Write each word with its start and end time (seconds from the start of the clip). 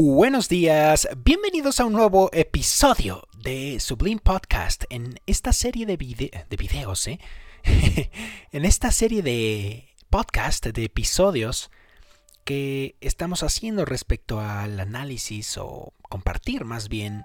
Buenos 0.00 0.48
días, 0.48 1.08
bienvenidos 1.24 1.80
a 1.80 1.84
un 1.84 1.92
nuevo 1.92 2.30
episodio 2.32 3.26
de 3.36 3.80
Sublime 3.80 4.20
Podcast 4.20 4.84
en 4.90 5.18
esta 5.26 5.52
serie 5.52 5.86
de, 5.86 5.96
de 5.96 6.56
videos, 6.56 7.08
¿eh? 7.08 7.18
en 8.52 8.64
esta 8.64 8.92
serie 8.92 9.22
de 9.22 9.96
podcast, 10.08 10.64
de 10.64 10.84
episodios 10.84 11.72
que 12.44 12.94
estamos 13.00 13.42
haciendo 13.42 13.84
respecto 13.84 14.38
al 14.38 14.78
análisis 14.78 15.58
o 15.58 15.92
compartir 16.02 16.64
más 16.64 16.88
bien, 16.88 17.24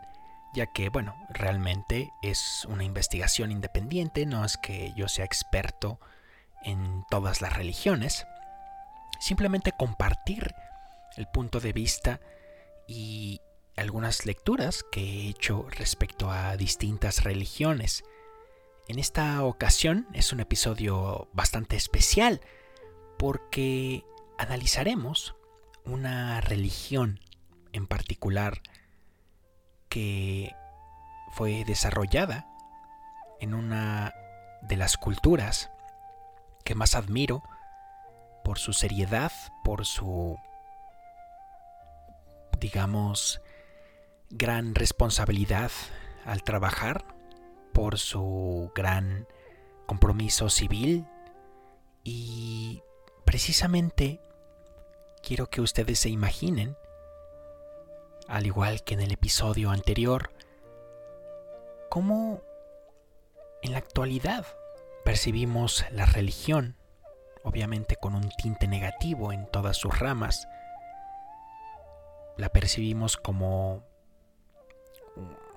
ya 0.56 0.66
que, 0.66 0.90
bueno, 0.90 1.16
realmente 1.30 2.10
es 2.24 2.66
una 2.68 2.84
investigación 2.84 3.52
independiente, 3.52 4.26
no 4.26 4.44
es 4.44 4.58
que 4.58 4.94
yo 4.98 5.08
sea 5.10 5.26
experto 5.26 6.00
en 6.64 7.04
todas 7.12 7.40
las 7.40 7.56
religiones, 7.56 8.26
simplemente 9.20 9.74
compartir 9.78 10.56
el 11.18 11.28
punto 11.28 11.60
de 11.60 11.72
vista 11.72 12.20
y 12.88 13.42
algunas 13.76 14.26
lecturas 14.26 14.84
que 14.92 15.02
he 15.02 15.30
hecho 15.30 15.68
respecto 15.70 16.32
a 16.32 16.58
distintas 16.58 17.24
religiones. 17.24 18.04
En 18.88 19.00
esta 19.00 19.44
ocasión 19.44 20.08
es 20.14 20.34
un 20.34 20.40
episodio 20.40 21.30
bastante 21.34 21.76
especial 21.76 22.42
porque 23.18 24.04
analizaremos 24.38 25.36
una 25.86 26.42
religión 26.42 27.20
en 27.72 27.88
particular 27.88 28.62
que 29.90 30.54
fue 31.32 31.64
desarrollada 31.66 32.48
en 33.40 33.54
una 33.54 34.14
de 34.62 34.78
las 34.78 34.98
culturas 34.98 35.70
que 36.64 36.76
más 36.76 36.96
admiro 36.96 37.44
por 38.44 38.60
su 38.60 38.74
seriedad, 38.74 39.32
por 39.64 39.86
su 39.86 40.38
digamos, 42.64 43.42
gran 44.30 44.74
responsabilidad 44.74 45.70
al 46.24 46.44
trabajar, 46.44 47.06
por 47.74 48.00
su 48.00 48.72
gran 48.74 49.28
compromiso 49.86 50.50
civil. 50.50 51.06
Y 52.06 52.82
precisamente 53.26 54.22
quiero 55.22 55.50
que 55.50 55.60
ustedes 55.60 56.00
se 56.00 56.10
imaginen, 56.10 56.78
al 58.30 58.46
igual 58.46 58.82
que 58.86 58.94
en 58.94 59.02
el 59.02 59.12
episodio 59.12 59.70
anterior, 59.70 60.32
cómo 61.90 62.42
en 63.62 63.74
la 63.74 63.80
actualidad 63.80 64.46
percibimos 65.04 65.84
la 65.92 66.06
religión, 66.06 66.78
obviamente 67.44 67.98
con 67.98 68.16
un 68.16 68.30
tinte 68.42 68.70
negativo 68.70 69.34
en 69.34 69.48
todas 69.48 69.76
sus 69.76 70.00
ramas, 70.00 70.48
la 72.38 72.50
percibimos 72.50 73.18
como 73.18 73.84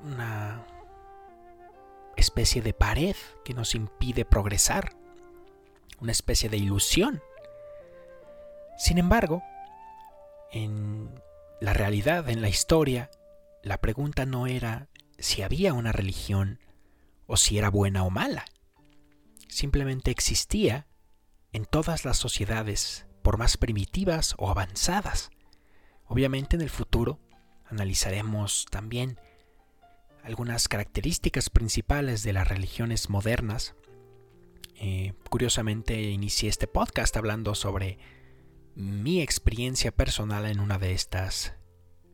una 0.03 0.67
especie 2.17 2.63
de 2.63 2.75
pared 2.75 3.17
que 3.45 3.55
nos 3.55 3.75
impide 3.75 4.25
progresar, 4.25 4.97
una 6.01 6.13
especie 6.13 6.49
de 6.49 6.57
ilusión. 6.57 7.23
Sin 8.77 8.99
embargo, 8.99 9.43
en 10.53 11.23
la 11.61 11.73
realidad, 11.73 12.29
en 12.29 12.43
la 12.43 12.49
historia, 12.49 13.11
la 13.63 13.79
pregunta 13.81 14.27
no 14.27 14.47
era 14.47 14.89
si 15.19 15.43
había 15.43 15.73
una 15.73 15.93
religión 15.93 16.61
o 17.27 17.37
si 17.37 17.59
era 17.59 17.71
buena 17.71 18.05
o 18.05 18.11
mala. 18.11 18.45
Simplemente 19.49 20.11
existía 20.11 20.87
en 21.53 21.65
todas 21.65 22.05
las 22.05 22.19
sociedades, 22.19 23.07
por 23.23 23.39
más 23.39 23.57
primitivas 23.57 24.35
o 24.39 24.51
avanzadas. 24.51 25.31
Obviamente 26.09 26.57
en 26.57 26.63
el 26.63 26.71
futuro 26.71 27.19
analizaremos 27.69 28.67
también 28.71 29.19
algunas 30.23 30.69
características 30.69 31.51
principales 31.51 32.23
de 32.23 32.33
las 32.33 32.49
religiones 32.49 33.11
modernas. 33.11 33.75
Eh, 34.77 35.15
curiosamente 35.31 36.01
inicié 36.03 36.49
este 36.49 36.67
podcast 36.67 37.17
hablando 37.17 37.55
sobre 37.55 37.99
mi 38.75 39.23
experiencia 39.23 39.91
personal 39.91 40.47
en 40.47 40.61
una 40.61 40.79
de 40.79 40.93
estas 40.93 41.55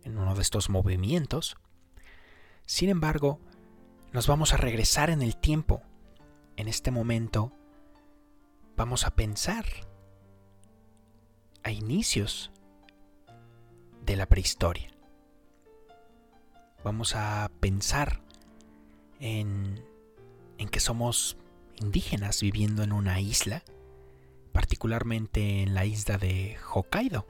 en 0.04 0.18
uno 0.18 0.34
de 0.34 0.42
estos 0.42 0.68
movimientos. 0.68 1.56
Sin 2.66 2.88
embargo, 2.88 3.40
nos 4.12 4.26
vamos 4.26 4.52
a 4.52 4.56
regresar 4.56 5.10
en 5.10 5.22
el 5.22 5.36
tiempo. 5.36 5.82
En 6.56 6.68
este 6.68 6.90
momento 6.90 7.52
vamos 8.76 9.06
a 9.06 9.14
pensar 9.14 9.64
a 11.62 11.70
inicios 11.70 12.51
de 14.12 14.18
la 14.18 14.26
prehistoria. 14.26 14.90
Vamos 16.84 17.16
a 17.16 17.50
pensar 17.60 18.20
en, 19.20 19.82
en 20.58 20.68
que 20.68 20.80
somos 20.80 21.38
indígenas 21.80 22.42
viviendo 22.42 22.82
en 22.82 22.92
una 22.92 23.20
isla, 23.20 23.62
particularmente 24.52 25.62
en 25.62 25.72
la 25.72 25.86
isla 25.86 26.18
de 26.18 26.58
Hokkaido, 26.74 27.26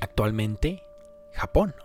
actualmente 0.00 0.82
Japón. 1.32 1.76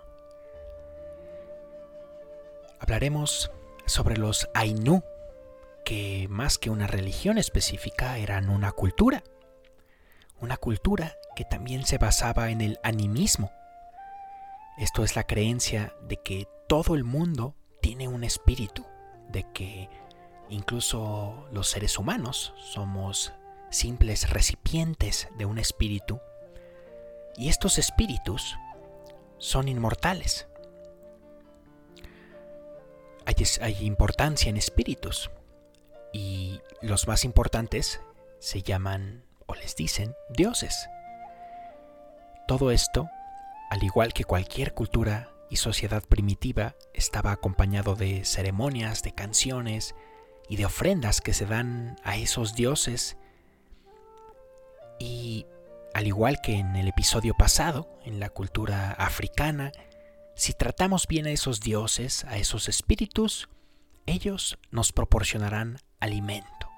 Hablaremos 2.80 3.52
sobre 3.86 4.18
los 4.18 4.50
Ainu, 4.56 5.04
que 5.86 6.26
más 6.32 6.58
que 6.58 6.72
una 6.72 6.88
religión 6.88 7.38
específica 7.38 8.18
eran 8.18 8.50
una 8.50 8.72
cultura, 8.72 9.24
una 10.42 10.58
cultura 10.58 11.16
que 11.36 11.46
también 11.46 11.86
se 11.86 12.00
basaba 12.00 12.50
en 12.50 12.62
el 12.62 12.80
animismo, 12.82 13.52
esto 14.78 15.04
es 15.04 15.16
la 15.16 15.24
creencia 15.24 15.96
de 16.02 16.18
que 16.18 16.48
todo 16.68 16.96
el 16.96 17.04
mundo 17.04 17.56
tiene 17.82 18.08
un 18.08 18.24
espíritu, 18.24 18.86
de 19.30 19.46
que 19.54 19.90
incluso 20.50 21.48
los 21.52 21.68
seres 21.68 21.98
humanos 21.98 22.54
somos 22.58 23.34
simples 23.70 24.30
recipientes 24.30 25.28
de 25.38 25.46
un 25.46 25.58
espíritu 25.58 26.20
y 27.36 27.50
estos 27.50 27.78
espíritus 27.78 28.58
son 29.38 29.68
inmortales. 29.68 30.48
Hay, 33.62 33.76
importancia 33.86 34.50
en 34.50 34.58
espíritus 34.58 35.30
y 36.14 36.62
los 36.82 37.08
más 37.08 37.26
importantes 37.26 38.00
se 38.40 38.62
llaman 38.62 39.26
o 39.46 39.54
les 39.54 39.76
dicen 39.76 40.16
dioses. 40.30 40.88
Todo 42.48 42.72
esto 42.72 43.10
al 43.70 43.84
igual 43.84 44.14
que 44.14 44.24
cualquier 44.24 44.74
cultura 44.74 45.32
y 45.50 45.58
sociedad 45.58 46.04
primitiva, 46.04 46.76
estaba 46.94 47.32
acompañado 47.32 47.96
de 47.96 48.26
ceremonias, 48.26 49.04
de 49.04 49.14
canciones 49.14 49.96
y 50.50 50.58
de 50.58 50.66
ofrendas 50.66 51.22
que 51.22 51.34
se 51.34 51.46
dan 51.46 51.98
a 52.04 52.18
esos 52.18 52.54
dioses. 52.54 53.18
Y 55.00 55.46
al 55.94 56.08
igual 56.08 56.40
que 56.42 56.56
en 56.56 56.76
el 56.76 56.88
episodio 56.88 57.34
pasado, 57.34 57.88
en 58.04 58.20
la 58.20 58.30
cultura 58.30 58.92
africana, 58.92 59.72
si 60.36 60.54
tratamos 60.54 61.08
bien 61.08 61.26
a 61.26 61.32
esos 61.32 61.62
dioses, 61.62 62.26
a 62.26 62.38
esos 62.38 62.70
espíritus, 62.70 63.50
ellos 64.06 64.58
nos 64.72 64.92
proporcionarán 64.92 65.80
alimento. 66.00 66.70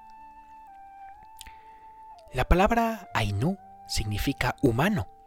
La 2.32 2.48
palabra 2.48 3.10
Ainu 3.14 3.58
significa 3.88 4.56
humano 4.62 5.19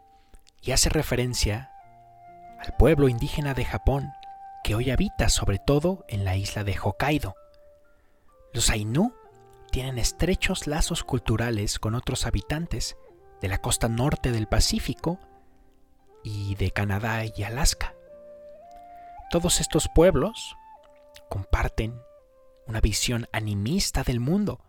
y 0.64 0.72
hace 0.72 0.88
referencia 0.88 1.70
al 2.58 2.74
pueblo 2.76 3.08
indígena 3.08 3.52
de 3.54 3.64
Japón 3.64 4.12
que 4.62 4.74
hoy 4.74 4.90
habita 4.90 5.28
sobre 5.28 5.58
todo 5.58 6.06
en 6.08 6.24
la 6.24 6.36
isla 6.36 6.64
de 6.64 6.76
Hokkaido. 6.82 7.34
Los 8.54 8.70
Ainu 8.70 9.12
tienen 9.70 9.98
estrechos 9.98 10.66
lazos 10.66 11.04
culturales 11.04 11.78
con 11.78 11.94
otros 11.94 12.26
habitantes 12.26 12.96
de 13.42 13.48
la 13.48 13.58
costa 13.58 13.88
norte 13.88 14.32
del 14.32 14.46
Pacífico 14.46 15.18
y 16.22 16.54
de 16.54 16.70
Canadá 16.70 17.24
y 17.26 17.42
Alaska. 17.42 17.94
Todos 19.30 19.60
estos 19.60 19.88
pueblos 19.94 20.56
comparten 21.28 22.00
una 22.66 22.80
visión 22.80 23.28
animista 23.32 24.02
del 24.02 24.20
mundo, 24.20 24.64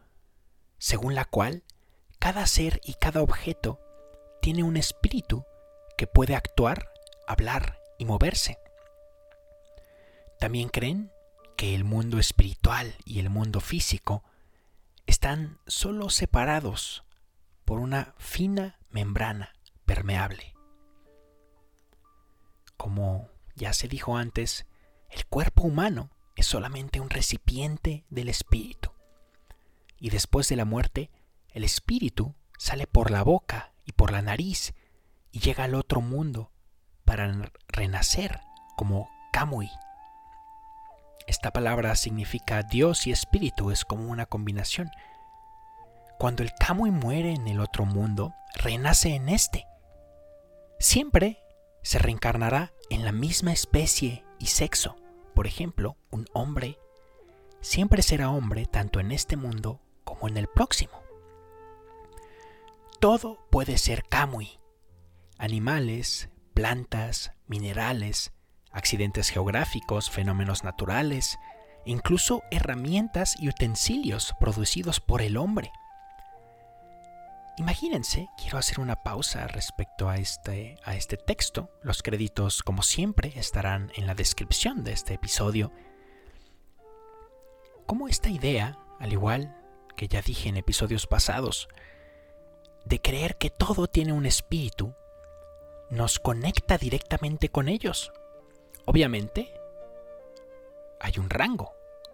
según 0.77 1.15
la 1.15 1.24
cual 1.24 1.63
cada 2.19 2.45
ser 2.47 2.81
y 2.83 2.95
cada 2.95 3.21
objeto 3.21 3.80
tiene 4.42 4.63
un 4.63 4.75
espíritu 4.75 5.45
que 5.97 6.07
puede 6.07 6.36
actuar, 6.36 6.89
hablar 7.27 7.80
y 7.97 8.06
moverse. 8.06 8.59
También 10.39 10.69
creen 10.69 11.12
que 11.57 11.75
el 11.75 11.83
mundo 11.83 12.19
espiritual 12.19 12.95
y 13.06 13.19
el 13.19 13.30
mundo 13.30 13.62
físico 13.62 14.24
están 15.06 15.59
solo 15.68 16.09
separados 16.09 17.03
por 17.63 17.80
una 17.80 18.13
fina 18.18 18.80
membrana 18.89 19.56
permeable. 19.86 20.53
Como 22.77 23.30
ya 23.56 23.74
se 23.74 23.88
dijo 23.88 24.18
antes, 24.18 24.65
el 25.09 25.25
cuerpo 25.25 25.63
humano 25.63 26.12
es 26.36 26.45
solamente 26.45 27.00
un 27.00 27.09
recipiente 27.09 28.06
del 28.09 28.27
espíritu. 28.27 28.92
Y 29.97 30.09
después 30.09 30.50
de 30.50 30.57
la 30.57 30.65
muerte, 30.65 31.09
el 31.50 31.63
espíritu 31.63 32.36
sale 32.57 32.86
por 32.86 33.12
la 33.12 33.24
boca 33.24 33.74
y 33.86 33.94
por 33.94 34.12
la 34.12 34.21
nariz 34.21 34.74
y 35.35 35.39
llega 35.39 35.65
al 35.65 35.75
otro 35.75 35.99
mundo 35.99 36.49
para 37.03 37.51
renacer 37.67 38.39
como 38.77 39.09
Kamui. 39.33 39.69
Esta 41.27 41.51
palabra 41.51 41.93
significa 41.97 42.63
Dios 42.63 43.05
y 43.05 43.11
espíritu, 43.11 43.69
es 43.69 43.83
como 43.83 44.09
una 44.09 44.27
combinación. 44.27 44.89
Cuando 46.17 46.41
el 46.41 46.53
Kamui 46.53 46.89
muere 46.89 47.33
en 47.33 47.49
el 47.49 47.59
otro 47.59 47.83
mundo, 47.83 48.33
renace 48.55 49.13
en 49.13 49.27
este. 49.27 49.67
Siempre 50.79 51.43
se 51.83 51.99
reencarnará 51.99 52.71
en 52.89 53.03
la 53.03 53.11
misma 53.11 53.51
especie 53.51 54.23
y 54.39 54.45
sexo. 54.45 54.95
Por 55.33 55.47
ejemplo, 55.47 55.97
un 56.11 56.27
hombre 56.31 56.79
siempre 57.59 58.03
será 58.03 58.29
hombre 58.29 58.67
tanto 58.67 59.01
en 59.01 59.11
este 59.11 59.35
mundo 59.35 59.81
como 60.05 60.29
en 60.29 60.37
el 60.37 60.47
próximo. 60.47 61.03
Todo 63.01 63.37
puede 63.49 63.77
ser 63.77 64.05
Kamui. 64.05 64.59
Animales, 65.37 66.29
plantas, 66.53 67.31
minerales, 67.47 68.33
accidentes 68.71 69.29
geográficos, 69.29 70.09
fenómenos 70.09 70.63
naturales, 70.63 71.37
incluso 71.85 72.43
herramientas 72.51 73.35
y 73.39 73.49
utensilios 73.49 74.33
producidos 74.39 74.99
por 74.99 75.21
el 75.21 75.37
hombre. 75.37 75.71
Imagínense, 77.57 78.27
quiero 78.37 78.57
hacer 78.57 78.81
una 78.81 78.97
pausa 78.97 79.47
respecto 79.47 80.09
a 80.09 80.17
este, 80.17 80.77
a 80.83 80.95
este 80.95 81.15
texto. 81.15 81.69
Los 81.83 82.03
créditos, 82.03 82.63
como 82.63 82.81
siempre, 82.81 83.31
estarán 83.35 83.91
en 83.95 84.07
la 84.07 84.13
descripción 84.13 84.83
de 84.83 84.91
este 84.91 85.13
episodio. 85.13 85.71
Como 87.85 88.09
esta 88.09 88.29
idea, 88.29 88.77
al 88.99 89.13
igual 89.13 89.55
que 89.95 90.09
ya 90.09 90.21
dije 90.21 90.49
en 90.49 90.57
episodios 90.57 91.07
pasados, 91.07 91.69
de 92.83 92.99
creer 92.99 93.37
que 93.37 93.49
todo 93.49 93.87
tiene 93.87 94.11
un 94.11 94.25
espíritu, 94.25 94.93
nos 95.89 96.19
conecta 96.19 96.77
directamente 96.77 97.49
con 97.49 97.67
ellos. 97.67 98.11
Obviamente, 98.85 99.53
hay 100.99 101.13
un 101.17 101.29
rango. 101.29 101.73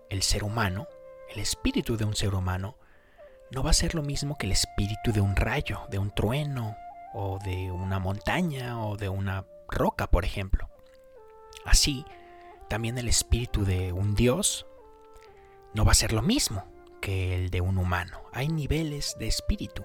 El 0.09 0.23
ser 0.23 0.43
humano, 0.43 0.87
el 1.29 1.39
espíritu 1.39 1.97
de 1.97 2.05
un 2.05 2.15
ser 2.15 2.35
humano, 2.35 2.77
no 3.51 3.63
va 3.63 3.71
a 3.71 3.73
ser 3.73 3.95
lo 3.95 4.01
mismo 4.01 4.37
que 4.37 4.45
el 4.45 4.51
espíritu 4.51 5.11
de 5.11 5.21
un 5.21 5.35
rayo, 5.35 5.81
de 5.89 5.99
un 5.99 6.11
trueno, 6.11 6.75
o 7.13 7.39
de 7.39 7.71
una 7.71 7.99
montaña, 7.99 8.85
o 8.85 8.97
de 8.97 9.09
una 9.09 9.45
roca, 9.67 10.07
por 10.07 10.25
ejemplo. 10.25 10.69
Así, 11.65 12.05
también 12.69 12.97
el 12.97 13.07
espíritu 13.07 13.65
de 13.65 13.91
un 13.91 14.15
dios 14.15 14.65
no 15.73 15.85
va 15.85 15.91
a 15.91 15.95
ser 15.95 16.13
lo 16.13 16.21
mismo 16.21 16.65
que 17.01 17.35
el 17.35 17.49
de 17.49 17.61
un 17.61 17.77
humano. 17.77 18.21
Hay 18.31 18.47
niveles 18.47 19.15
de 19.19 19.27
espíritu. 19.27 19.83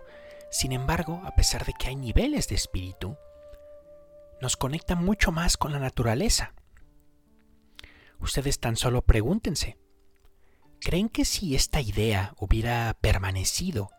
Sin 0.50 0.72
embargo, 0.72 1.20
a 1.24 1.34
pesar 1.34 1.64
de 1.64 1.72
que 1.72 1.88
hay 1.88 1.96
niveles 1.96 2.48
de 2.48 2.54
espíritu, 2.54 3.16
nos 4.40 4.56
conecta 4.56 4.94
mucho 4.94 5.32
más 5.32 5.56
con 5.56 5.72
la 5.72 5.78
naturaleza. 5.78 6.54
Ustedes 8.18 8.58
tan 8.60 8.76
solo 8.76 9.02
pregúntense, 9.02 9.78
¿creen 10.80 11.08
que 11.08 11.24
si 11.24 11.54
esta 11.54 11.80
idea 11.80 12.34
hubiera 12.38 12.96
permanecido 13.00 13.90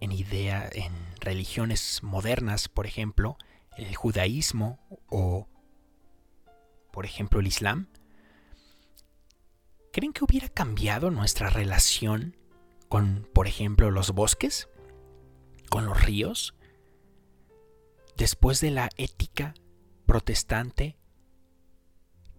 en 0.00 0.12
idea 0.12 0.68
en 0.72 0.92
religiones 1.20 2.02
modernas, 2.02 2.68
por 2.68 2.86
ejemplo, 2.86 3.36
el 3.76 3.94
judaísmo 3.94 4.78
o 5.08 5.46
por 6.90 7.04
ejemplo 7.04 7.40
el 7.40 7.46
islam, 7.46 7.88
¿creen 9.92 10.12
que 10.12 10.24
hubiera 10.24 10.48
cambiado 10.48 11.10
nuestra 11.10 11.50
relación 11.50 12.36
con, 12.88 13.28
por 13.32 13.46
ejemplo, 13.46 13.90
los 13.90 14.12
bosques? 14.12 14.68
¿Con 15.68 15.86
los 15.86 16.02
ríos? 16.02 16.54
Después 18.16 18.60
de 18.60 18.70
la 18.70 18.88
ética 18.96 19.54
protestante 20.10 20.96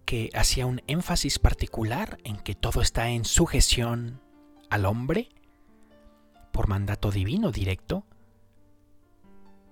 que 0.04 0.30
hacía 0.34 0.66
un 0.66 0.82
énfasis 0.88 1.40
particular 1.40 2.18
en 2.26 2.36
que 2.36 2.54
todo 2.54 2.82
está 2.82 3.12
en 3.12 3.24
sujeción 3.24 4.22
al 4.70 4.86
hombre 4.86 5.30
por 6.52 6.68
mandato 6.68 7.12
divino 7.12 7.50
directo? 7.50 8.06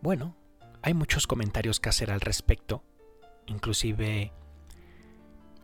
Bueno, 0.02 0.38
hay 0.82 0.94
muchos 0.94 1.28
comentarios 1.28 1.82
que 1.82 1.90
hacer 1.90 2.10
al 2.10 2.22
respecto, 2.22 2.86
inclusive 3.48 4.32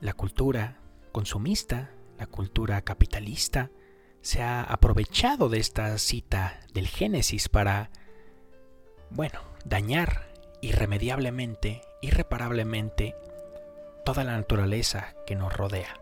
la 0.01 0.11
cultura 0.11 0.81
consumista, 1.13 1.93
la 2.19 2.27
cultura 2.27 2.81
capitalista, 2.81 3.71
se 4.19 4.41
ha 4.41 4.61
aprovechado 4.61 5.47
de 5.47 5.59
esta 5.59 5.97
cita 5.97 6.59
del 6.73 6.88
Génesis 6.88 7.47
para, 7.47 7.91
bueno, 9.09 9.39
dañar 9.63 10.25
irremediablemente, 10.65 11.81
irreparablemente, 12.01 13.15
toda 14.03 14.23
la 14.23 14.35
naturaleza 14.35 15.13
que 15.25 15.35
nos 15.35 15.53
rodea. 15.53 16.00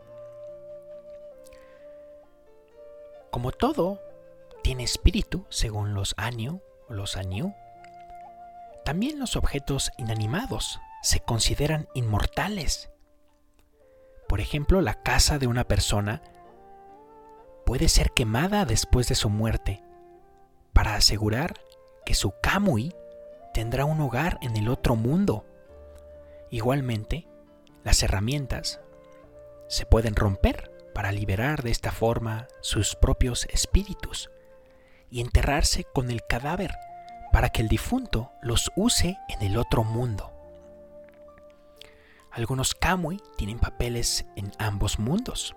Como 3.30 3.52
todo 3.52 4.02
tiene 4.64 4.84
espíritu, 4.84 5.46
según 5.50 5.94
los 5.94 6.16
o 6.18 6.94
los 6.94 7.18
Aniu, 7.18 7.54
también 8.86 9.20
los 9.20 9.36
objetos 9.36 9.92
inanimados 9.98 10.80
se 11.02 11.20
consideran 11.20 11.90
inmortales. 11.94 12.90
Por 14.30 14.40
ejemplo, 14.40 14.82
la 14.82 15.04
casa 15.04 15.40
de 15.40 15.48
una 15.48 15.66
persona 15.66 16.22
puede 17.66 17.90
ser 17.90 18.12
quemada 18.12 18.66
después 18.66 19.08
de 19.10 19.16
su 19.16 19.30
muerte 19.30 19.84
para 20.72 20.96
asegurar 20.96 21.54
que 22.06 22.14
su 22.14 22.34
kamui 22.42 22.94
tendrá 23.54 23.86
un 23.86 24.02
hogar 24.02 24.40
en 24.42 24.58
el 24.58 24.68
otro 24.68 24.96
mundo. 24.96 25.46
Igualmente, 26.50 27.28
las 27.84 28.02
herramientas 28.04 28.82
se 29.68 29.86
pueden 29.86 30.16
romper 30.16 30.72
para 30.94 31.12
liberar 31.12 31.64
de 31.64 31.72
esta 31.72 31.92
forma 31.92 32.48
sus 32.62 32.96
propios 32.96 33.46
espíritus 33.46 34.30
y 35.10 35.22
enterrarse 35.22 35.84
con 35.84 36.12
el 36.12 36.22
cadáver 36.28 36.76
para 37.32 37.50
que 37.50 37.62
el 37.62 37.68
difunto 37.68 38.32
los 38.42 38.72
use 38.76 39.18
en 39.30 39.42
el 39.42 39.58
otro 39.58 39.84
mundo. 39.84 40.32
Algunos 42.32 42.74
Kamui 42.74 43.22
tienen 43.38 43.60
papeles 43.60 44.26
en 44.36 44.52
ambos 44.58 44.98
mundos. 44.98 45.56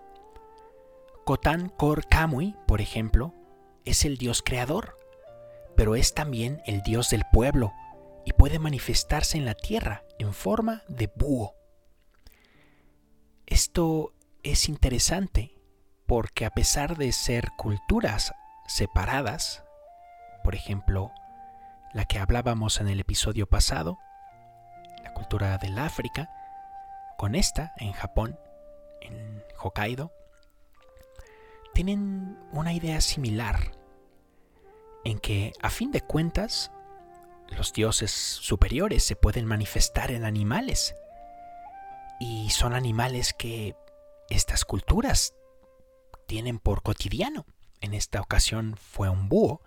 Kotan 1.25 1.71
Kor 1.71 2.07
Kamui, 2.07 2.55
por 2.67 2.81
ejemplo, 2.81 3.33
es 3.85 4.05
el 4.05 4.19
dios 4.19 4.43
creador, 4.45 4.97
pero 5.75 5.97
es 5.97 6.15
también 6.15 6.63
el 6.67 6.83
dios 6.83 7.11
del 7.11 7.25
pueblo 7.33 7.73
y 8.27 8.33
puede 8.33 8.59
manifestarse 8.59 9.39
en 9.39 9.47
la 9.47 9.55
tierra 9.55 10.05
en 10.19 10.35
forma 10.35 10.83
de 10.89 11.11
búho. 11.15 11.55
Esto 13.47 14.13
es 14.43 14.69
interesante 14.69 15.55
porque 16.07 16.45
a 16.45 16.51
pesar 16.51 16.97
de 16.97 17.13
ser 17.13 17.53
culturas 17.57 18.35
separadas, 18.67 19.63
por 20.43 20.57
ejemplo, 20.57 21.13
la 21.95 22.05
que 22.05 22.19
hablábamos 22.19 22.81
en 22.81 22.89
el 22.89 22.99
episodio 22.99 23.49
pasado, 23.49 23.97
la 25.05 25.15
cultura 25.15 25.57
del 25.59 25.79
África, 25.79 26.29
con 27.17 27.37
esta 27.37 27.73
en 27.79 27.93
Japón, 27.93 28.39
en 29.01 29.45
Hokkaido, 29.57 30.13
tienen 31.75 32.37
una 32.51 32.73
idea 32.73 33.01
similar 33.01 33.71
en 35.05 35.21
que 35.21 35.53
a 35.63 35.71
fin 35.71 35.93
de 35.93 36.01
cuentas 36.01 36.73
los 37.51 37.73
dioses 37.73 38.11
superiores 38.11 39.05
se 39.05 39.17
pueden 39.17 39.47
manifestar 39.47 40.11
en 40.11 40.25
animales. 40.25 40.95
Y 42.19 42.51
son 42.51 42.75
animales 42.75 43.35
que 43.35 43.77
estas 44.31 44.65
culturas 44.65 45.35
tienen 46.27 46.59
por 46.59 46.83
cotidiano. 46.83 47.47
En 47.81 47.95
esta 47.95 48.21
ocasión 48.21 48.77
fue 48.77 49.09
un 49.09 49.29
búho. 49.29 49.61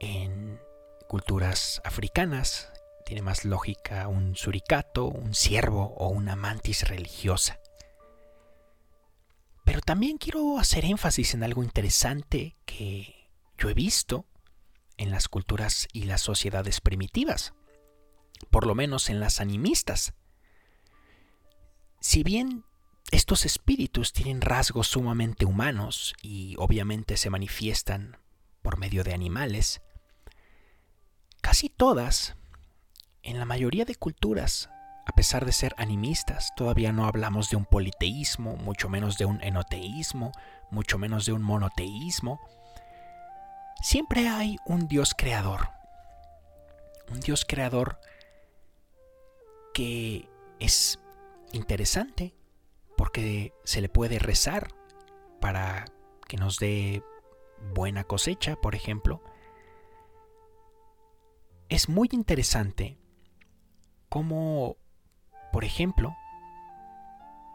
En 0.00 0.60
culturas 1.08 1.80
africanas 1.84 2.72
tiene 3.04 3.22
más 3.22 3.44
lógica 3.44 4.08
un 4.08 4.36
suricato, 4.36 5.06
un 5.06 5.34
ciervo 5.34 5.94
o 5.96 6.08
una 6.08 6.36
mantis 6.36 6.88
religiosa. 6.88 7.58
Pero 9.64 9.80
también 9.80 10.18
quiero 10.18 10.58
hacer 10.58 10.84
énfasis 10.84 11.34
en 11.34 11.42
algo 11.44 11.62
interesante 11.62 12.56
que 12.64 13.28
yo 13.58 13.68
he 13.68 13.74
visto 13.74 14.26
en 15.00 15.10
las 15.10 15.28
culturas 15.28 15.88
y 15.94 16.04
las 16.04 16.20
sociedades 16.20 16.82
primitivas, 16.82 17.54
por 18.50 18.66
lo 18.66 18.74
menos 18.74 19.08
en 19.08 19.18
las 19.18 19.40
animistas. 19.40 20.12
Si 22.00 22.22
bien 22.22 22.64
estos 23.10 23.46
espíritus 23.46 24.12
tienen 24.12 24.42
rasgos 24.42 24.88
sumamente 24.88 25.46
humanos 25.46 26.14
y 26.22 26.54
obviamente 26.58 27.16
se 27.16 27.30
manifiestan 27.30 28.18
por 28.60 28.76
medio 28.76 29.02
de 29.02 29.14
animales, 29.14 29.80
casi 31.40 31.70
todas, 31.70 32.36
en 33.22 33.38
la 33.38 33.46
mayoría 33.46 33.86
de 33.86 33.94
culturas, 33.94 34.68
a 35.06 35.12
pesar 35.12 35.46
de 35.46 35.52
ser 35.52 35.74
animistas, 35.78 36.52
todavía 36.56 36.92
no 36.92 37.06
hablamos 37.06 37.48
de 37.48 37.56
un 37.56 37.64
politeísmo, 37.64 38.56
mucho 38.56 38.90
menos 38.90 39.16
de 39.16 39.24
un 39.24 39.42
enoteísmo, 39.42 40.32
mucho 40.70 40.98
menos 40.98 41.24
de 41.24 41.32
un 41.32 41.40
monoteísmo, 41.40 42.38
siempre 43.80 44.28
hay 44.28 44.56
un 44.66 44.88
Dios 44.88 45.14
creador. 45.16 45.68
Un 47.10 47.20
Dios 47.20 47.44
creador 47.44 47.98
que 49.74 50.28
es 50.58 50.98
interesante 51.52 52.34
porque 52.96 53.52
se 53.64 53.80
le 53.80 53.88
puede 53.88 54.18
rezar 54.18 54.68
para 55.40 55.86
que 56.28 56.36
nos 56.36 56.58
dé 56.58 57.02
buena 57.74 58.04
cosecha, 58.04 58.56
por 58.56 58.74
ejemplo. 58.74 59.22
Es 61.68 61.88
muy 61.88 62.08
interesante 62.12 62.98
cómo, 64.08 64.76
por 65.52 65.64
ejemplo, 65.64 66.14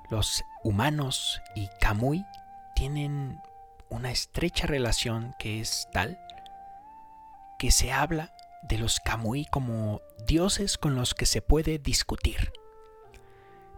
los 0.09 0.43
humanos 0.63 1.41
y 1.55 1.69
Kamui 1.79 2.25
tienen 2.75 3.39
una 3.89 4.11
estrecha 4.11 4.67
relación 4.67 5.35
que 5.39 5.59
es 5.61 5.87
tal 5.91 6.19
que 7.57 7.71
se 7.71 7.91
habla 7.91 8.33
de 8.63 8.77
los 8.77 8.99
Kamui 8.99 9.45
como 9.45 10.01
dioses 10.25 10.77
con 10.77 10.95
los 10.95 11.13
que 11.13 11.25
se 11.25 11.41
puede 11.41 11.77
discutir. 11.77 12.51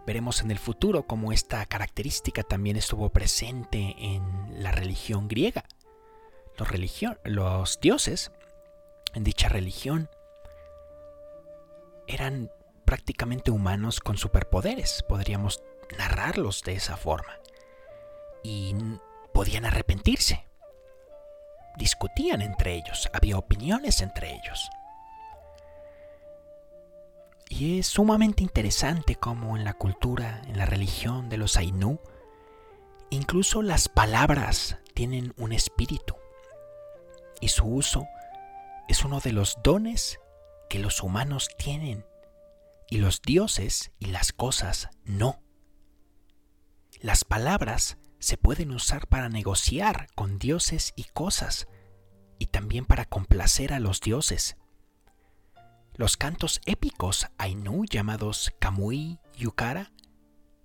Veremos 0.06 0.40
en 0.40 0.50
el 0.50 0.58
futuro 0.58 1.06
cómo 1.06 1.32
esta 1.32 1.64
característica 1.66 2.42
también 2.42 2.76
estuvo 2.76 3.10
presente 3.10 3.94
en 3.98 4.62
la 4.62 4.72
religión 4.72 5.28
griega. 5.28 5.64
Los, 7.24 7.78
dioses 7.80 8.32
en 9.14 9.22
dicha 9.22 9.48
religión 9.48 10.08
eran 12.06 12.50
prácticamente 12.84 13.50
humanos 13.50 14.00
con 14.00 14.16
superpoderes, 14.16 15.04
podríamos 15.06 15.62
narrarlos 15.96 16.62
de 16.62 16.72
esa 16.72 16.96
forma. 16.96 17.38
Y 18.42 18.74
podían 19.32 19.64
arrepentirse. 19.64 20.44
Discutían 21.76 22.42
entre 22.42 22.74
ellos, 22.74 23.08
había 23.12 23.38
opiniones 23.38 24.00
entre 24.02 24.32
ellos. 24.34 24.68
Y 27.48 27.78
es 27.78 27.86
sumamente 27.86 28.42
interesante 28.42 29.16
cómo 29.16 29.56
en 29.56 29.64
la 29.64 29.74
cultura, 29.74 30.42
en 30.46 30.58
la 30.58 30.66
religión 30.66 31.28
de 31.28 31.38
los 31.38 31.56
Ainu, 31.56 32.00
incluso 33.10 33.62
las 33.62 33.88
palabras 33.88 34.78
tienen 34.94 35.32
un 35.38 35.52
espíritu. 35.52 36.16
Y 37.40 37.48
su 37.48 37.64
uso 37.66 38.06
es 38.88 39.04
uno 39.04 39.20
de 39.20 39.32
los 39.32 39.58
dones 39.62 40.18
que 40.68 40.78
los 40.78 41.02
humanos 41.02 41.48
tienen 41.56 42.04
y 42.90 42.98
los 42.98 43.22
dioses 43.22 43.92
y 43.98 44.06
las 44.06 44.32
cosas 44.32 44.88
no. 45.04 45.40
Las 47.00 47.24
palabras 47.24 47.98
se 48.18 48.36
pueden 48.36 48.70
usar 48.72 49.06
para 49.06 49.28
negociar 49.28 50.08
con 50.14 50.38
dioses 50.38 50.92
y 50.96 51.04
cosas 51.04 51.68
y 52.38 52.46
también 52.46 52.84
para 52.84 53.04
complacer 53.04 53.72
a 53.72 53.80
los 53.80 54.00
dioses. 54.00 54.56
Los 55.94 56.16
cantos 56.16 56.60
épicos 56.64 57.26
Ainu 57.38 57.84
llamados 57.84 58.52
Kamui 58.60 59.18
Yukara, 59.36 59.92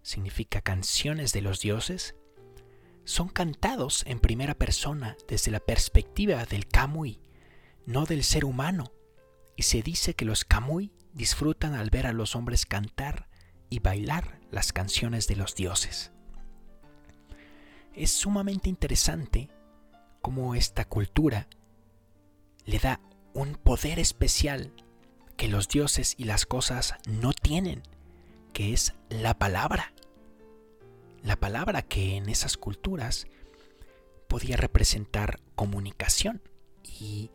significa 0.01 0.62
canciones 0.62 1.33
de 1.33 1.41
los 1.41 1.60
dioses, 1.60 2.15
son 3.05 3.27
cantados 3.27 4.03
en 4.05 4.19
primera 4.19 4.53
persona 4.53 5.17
desde 5.27 5.51
la 5.51 5.60
perspectiva 5.60 6.45
del 6.45 6.67
Kamui, 6.67 7.19
no 7.86 8.05
del 8.05 8.24
ser 8.24 8.45
humano, 8.45 8.93
y 9.55 9.63
se 9.63 9.81
dice 9.81 10.13
que 10.13 10.25
los 10.25 10.45
Kamui 10.45 10.93
disfrutan 11.13 11.74
al 11.74 11.89
ver 11.89 12.07
a 12.07 12.13
los 12.13 12.36
hombres 12.36 12.65
cantar 12.65 13.27
y 13.69 13.79
bailar 13.79 14.39
las 14.51 14.72
canciones 14.72 15.27
de 15.27 15.36
los 15.36 15.55
dioses. 15.55 16.12
Es 17.95 18.12
sumamente 18.12 18.69
interesante 18.69 19.50
cómo 20.21 20.55
esta 20.55 20.85
cultura 20.85 21.47
le 22.65 22.79
da 22.79 23.00
un 23.33 23.55
poder 23.55 24.00
especial 24.00 24.71
que 25.38 25.47
los 25.47 25.67
dioses 25.67 26.15
y 26.17 26.23
las 26.23 26.45
cosas 26.45 26.95
no 27.07 27.33
tienen, 27.33 27.83
que 28.53 28.73
es 28.73 28.93
la 29.09 29.33
palabra. 29.38 29.93
La 31.21 31.35
palabra 31.35 31.81
que 31.81 32.17
en 32.17 32.29
esas 32.29 32.57
culturas 32.57 33.27
podía 34.27 34.57
representar 34.57 35.39
comunicación 35.55 36.41
y 36.83 37.31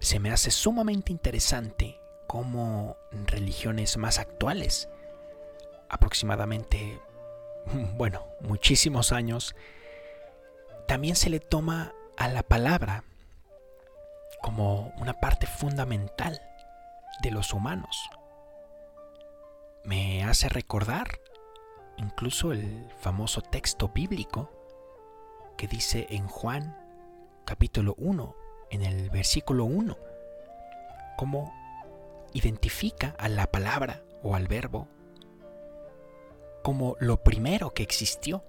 se 0.00 0.18
me 0.20 0.30
hace 0.30 0.50
sumamente 0.50 1.12
interesante 1.12 1.98
cómo 2.26 2.96
religiones 3.26 3.96
más 3.96 4.18
actuales, 4.18 4.88
aproximadamente, 5.88 7.00
bueno, 7.96 8.26
muchísimos 8.40 9.12
años, 9.12 9.54
también 10.86 11.16
se 11.16 11.30
le 11.30 11.40
toma 11.40 11.92
a 12.16 12.28
la 12.28 12.42
palabra 12.42 13.04
como 14.42 14.92
una 14.98 15.14
parte 15.14 15.46
fundamental 15.46 16.40
de 17.22 17.30
los 17.30 17.52
humanos. 17.52 18.10
Me 19.84 20.24
hace 20.24 20.48
recordar 20.48 21.20
incluso 21.96 22.52
el 22.52 22.90
famoso 23.00 23.40
texto 23.40 23.88
bíblico 23.88 24.50
que 25.56 25.66
dice 25.66 26.06
en 26.10 26.26
Juan 26.26 26.76
capítulo 27.44 27.94
1, 27.98 28.36
en 28.70 28.82
el 28.82 29.10
versículo 29.10 29.64
1, 29.64 29.96
cómo 31.16 31.52
identifica 32.32 33.14
a 33.18 33.28
la 33.28 33.46
palabra 33.46 34.02
o 34.22 34.34
al 34.34 34.48
verbo 34.48 34.88
como 36.62 36.96
lo 36.98 37.22
primero 37.22 37.70
que 37.70 37.82
existió. 37.82 38.42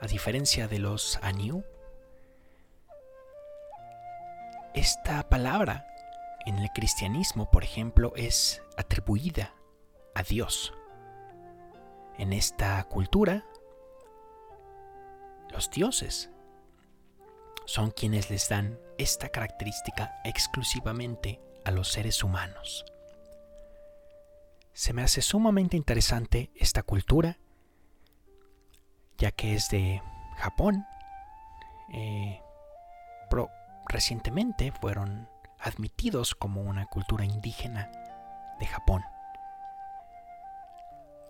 A 0.00 0.06
diferencia 0.06 0.68
de 0.68 0.78
los 0.78 1.18
Aniu, 1.22 1.64
esta 4.74 5.28
palabra 5.28 5.86
en 6.46 6.58
el 6.58 6.68
cristianismo, 6.70 7.50
por 7.50 7.64
ejemplo, 7.64 8.12
es 8.14 8.62
atribuida 8.76 9.54
a 10.14 10.22
Dios. 10.22 10.72
En 12.16 12.32
esta 12.32 12.82
cultura, 12.84 13.44
los 15.50 15.68
dioses 15.70 16.30
son 17.64 17.90
quienes 17.90 18.30
les 18.30 18.48
dan 18.48 18.78
esta 18.98 19.28
característica 19.28 20.20
exclusivamente 20.24 21.40
a 21.64 21.70
los 21.70 21.88
seres 21.88 22.22
humanos. 22.22 22.84
Se 24.72 24.92
me 24.92 25.02
hace 25.02 25.22
sumamente 25.22 25.76
interesante 25.76 26.52
esta 26.54 26.84
cultura, 26.84 27.40
ya 29.18 29.30
que 29.32 29.54
es 29.54 29.68
de 29.68 30.02
Japón. 30.36 30.86
Eh, 31.92 32.40
pero 33.30 33.50
recientemente 33.88 34.72
fueron 34.72 35.28
admitidos 35.58 36.34
como 36.34 36.62
una 36.62 36.86
cultura 36.86 37.24
indígena 37.24 37.90
de 38.60 38.66
Japón. 38.66 39.02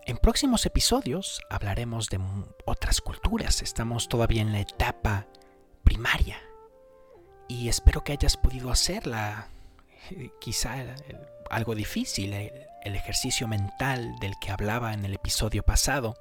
En 0.04 0.16
próximos 0.16 0.64
episodios 0.64 1.42
hablaremos 1.50 2.08
de 2.08 2.18
otras 2.64 3.00
culturas. 3.00 3.62
Estamos 3.62 4.08
todavía 4.08 4.42
en 4.42 4.52
la 4.52 4.60
etapa 4.60 5.26
primaria. 5.84 6.38
Y 7.46 7.68
espero 7.68 8.04
que 8.04 8.12
hayas 8.12 8.36
podido 8.36 8.70
hacerla. 8.70 9.48
Quizá 10.40 10.76
algo 11.50 11.74
difícil, 11.74 12.32
el 12.32 12.94
ejercicio 12.96 13.48
mental 13.48 14.18
del 14.18 14.38
que 14.40 14.50
hablaba 14.50 14.94
en 14.94 15.04
el 15.04 15.14
episodio 15.14 15.62
pasado. 15.62 16.14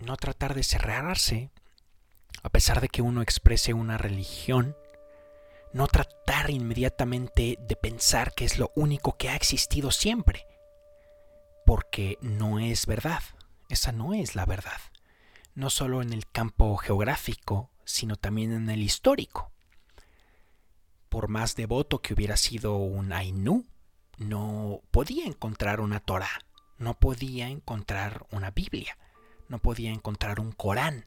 No 0.00 0.16
tratar 0.16 0.54
de 0.54 0.62
cerrarse, 0.62 1.50
a 2.42 2.48
pesar 2.48 2.80
de 2.80 2.88
que 2.88 3.02
uno 3.02 3.22
exprese 3.22 3.74
una 3.74 3.98
religión 3.98 4.76
no 5.72 5.86
tratar 5.86 6.50
inmediatamente 6.50 7.58
de 7.60 7.76
pensar 7.76 8.34
que 8.34 8.44
es 8.44 8.58
lo 8.58 8.72
único 8.74 9.16
que 9.16 9.28
ha 9.28 9.36
existido 9.36 9.90
siempre, 9.90 10.46
porque 11.64 12.18
no 12.20 12.58
es 12.58 12.86
verdad, 12.86 13.22
esa 13.68 13.92
no 13.92 14.14
es 14.14 14.34
la 14.34 14.46
verdad, 14.46 14.80
no 15.54 15.70
solo 15.70 16.02
en 16.02 16.12
el 16.12 16.28
campo 16.28 16.76
geográfico, 16.76 17.70
sino 17.84 18.16
también 18.16 18.52
en 18.52 18.68
el 18.68 18.82
histórico. 18.82 19.52
Por 21.08 21.28
más 21.28 21.56
devoto 21.56 22.02
que 22.02 22.14
hubiera 22.14 22.36
sido 22.36 22.76
un 22.76 23.12
Ainu, 23.12 23.66
no 24.18 24.80
podía 24.90 25.26
encontrar 25.26 25.80
una 25.80 26.00
Torah, 26.00 26.40
no 26.78 26.98
podía 26.98 27.48
encontrar 27.48 28.26
una 28.30 28.50
Biblia, 28.50 28.96
no 29.50 29.58
podía 29.58 29.90
encontrar 29.90 30.38
un 30.38 30.52
Corán, 30.52 31.06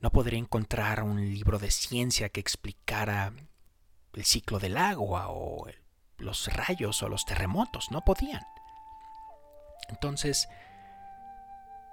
no 0.00 0.10
podría 0.10 0.40
encontrar 0.40 1.04
un 1.04 1.20
libro 1.20 1.60
de 1.60 1.70
ciencia 1.70 2.28
que 2.28 2.40
explicara 2.40 3.32
el 4.12 4.24
ciclo 4.24 4.58
del 4.58 4.76
agua 4.76 5.28
o 5.28 5.68
los 6.18 6.52
rayos 6.52 7.00
o 7.04 7.08
los 7.08 7.24
terremotos. 7.24 7.92
No 7.92 8.02
podían. 8.02 8.42
Entonces, 9.88 10.48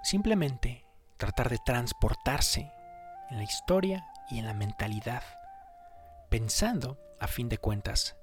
simplemente 0.02 0.84
tratar 1.16 1.48
de 1.48 1.58
transportarse 1.64 2.72
en 3.30 3.36
la 3.36 3.44
historia 3.44 4.04
y 4.30 4.40
en 4.40 4.46
la 4.46 4.54
mentalidad, 4.54 5.22
pensando, 6.28 6.98
a 7.20 7.28
fin 7.28 7.48
de 7.48 7.58
cuentas, 7.58 8.16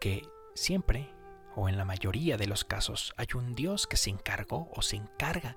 que 0.00 0.28
siempre, 0.54 1.10
o 1.56 1.70
en 1.70 1.78
la 1.78 1.86
mayoría 1.86 2.36
de 2.36 2.46
los 2.46 2.64
casos, 2.64 3.14
hay 3.16 3.28
un 3.34 3.54
Dios 3.54 3.86
que 3.86 3.96
se 3.96 4.10
encargó 4.10 4.70
o 4.74 4.82
se 4.82 4.96
encarga 4.96 5.56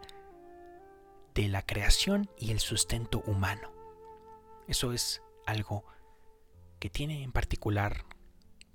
de 1.37 1.47
la 1.47 1.61
creación 1.61 2.31
y 2.35 2.51
el 2.51 2.59
sustento 2.59 3.21
humano. 3.27 3.71
Eso 4.67 4.91
es 4.91 5.21
algo 5.45 5.85
que 6.79 6.89
tiene 6.89 7.21
en 7.21 7.31
particular 7.31 8.05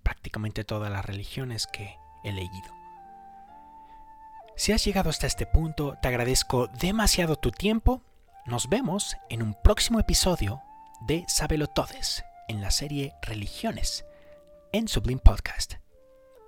prácticamente 0.05 0.63
todas 0.63 0.91
las 0.91 1.05
religiones 1.05 1.67
que 1.67 1.97
he 2.23 2.33
leído. 2.33 2.73
Si 4.55 4.71
has 4.71 4.85
llegado 4.85 5.11
hasta 5.11 5.27
este 5.27 5.45
punto, 5.45 5.97
te 6.01 6.07
agradezco 6.07 6.69
demasiado 6.69 7.35
tu 7.35 7.51
tiempo. 7.51 8.01
Nos 8.47 8.69
vemos 8.69 9.17
en 9.29 9.43
un 9.43 9.57
próximo 9.61 9.99
episodio 9.99 10.63
de 11.01 11.25
Sábelo 11.27 11.67
Todes 11.67 12.25
en 12.47 12.61
la 12.61 12.71
serie 12.71 13.13
Religiones 13.23 14.05
en 14.73 14.87
Sublime 14.87 15.21
Podcast. 15.21 15.75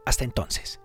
Hasta 0.07 0.23
entonces. 0.23 0.84